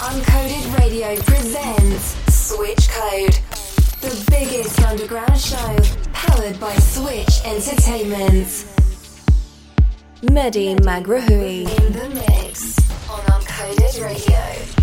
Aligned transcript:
Uncoded 0.00 0.78
Radio 0.78 1.16
presents 1.22 2.14
Switch 2.32 2.88
Code, 2.88 3.32
the 4.00 4.26
biggest 4.30 4.80
underground 4.82 5.40
show 5.40 5.76
powered 6.12 6.60
by 6.60 6.72
Switch 6.76 7.40
Entertainment. 7.44 8.46
Mehdi 10.22 10.78
Maghraoui 10.78 11.62
in 11.62 11.92
the 11.92 12.08
mix 12.14 12.78
on 13.10 13.20
Uncoded 13.22 14.04
Radio. 14.04 14.77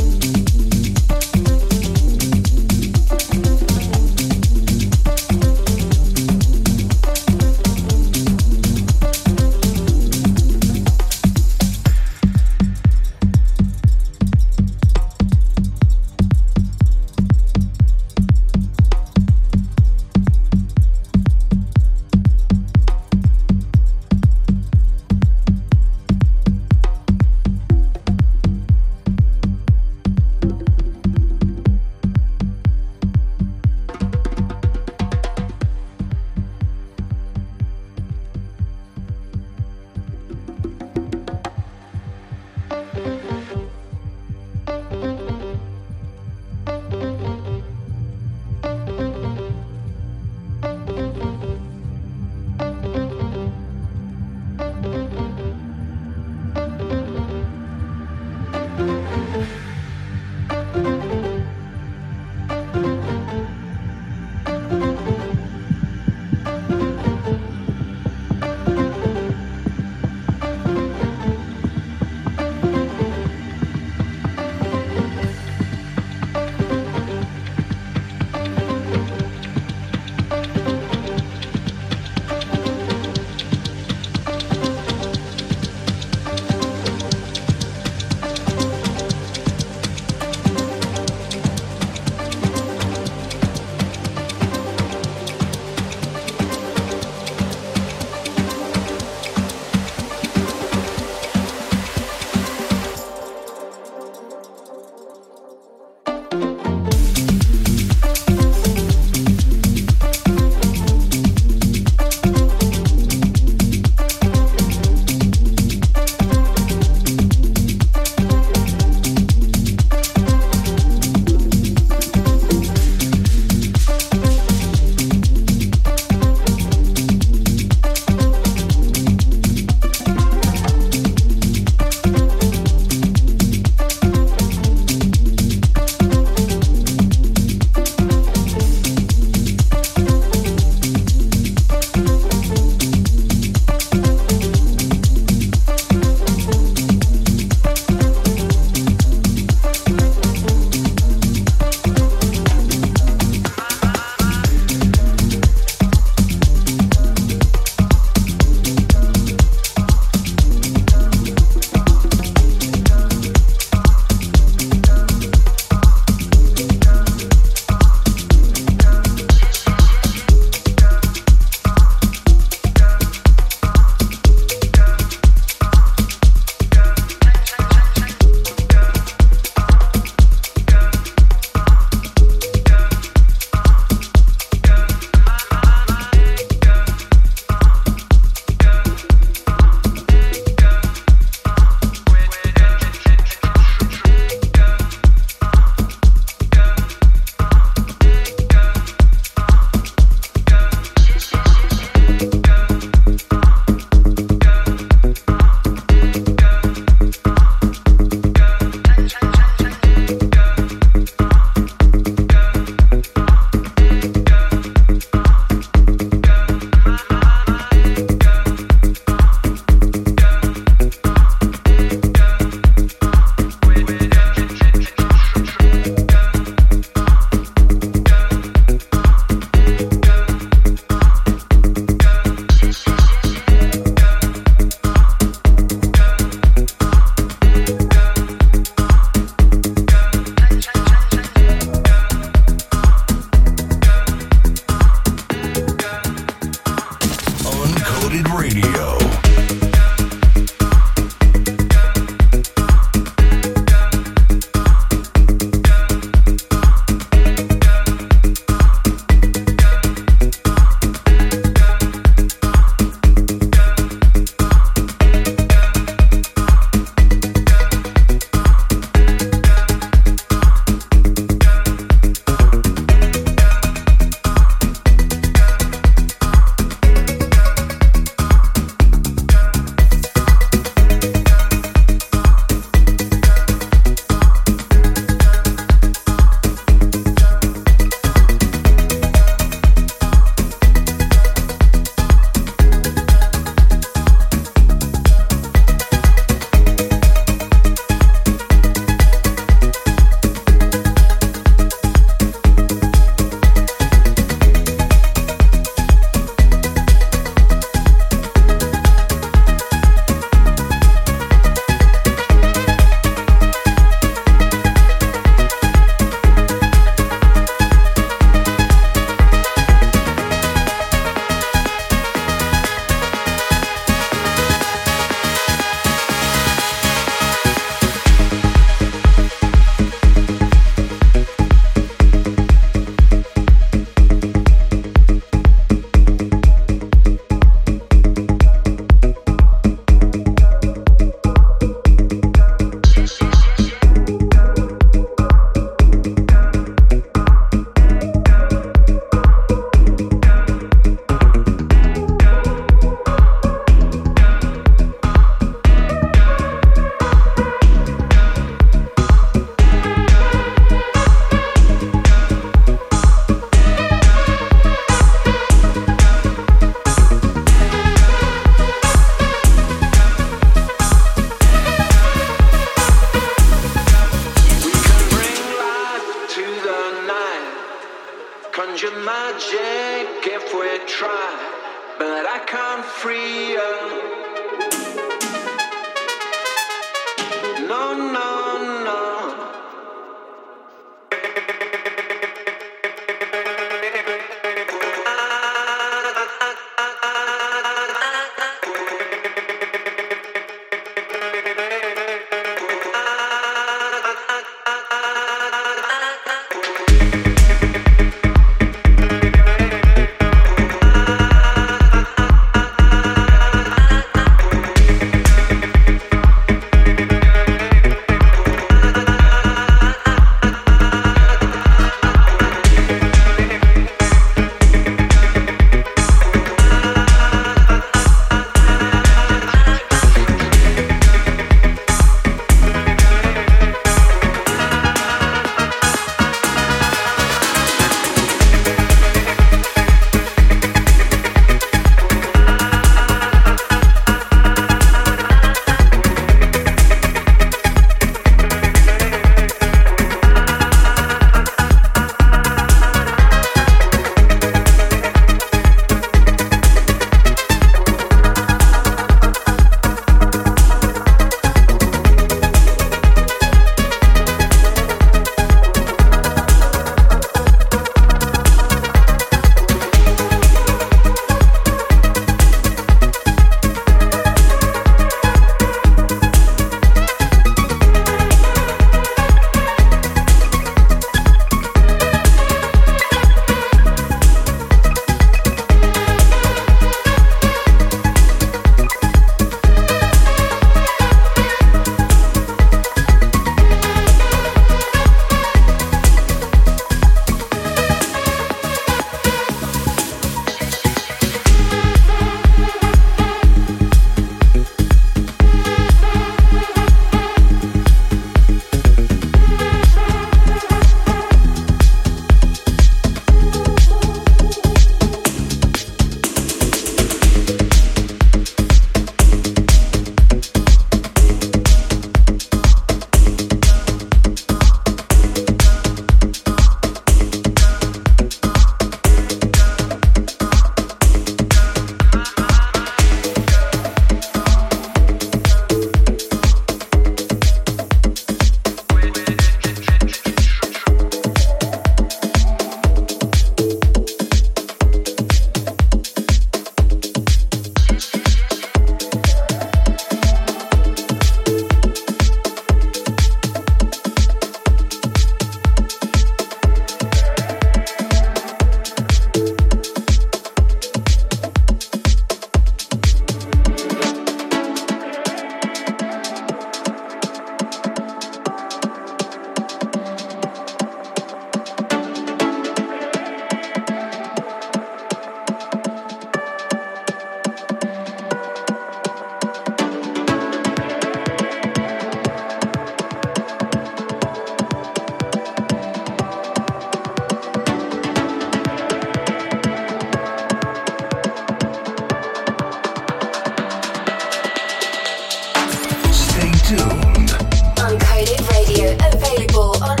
available 599.03 599.83
on 599.83 600.00